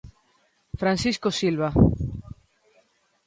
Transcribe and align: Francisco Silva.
Francisco 0.81 1.29
Silva. 1.39 1.69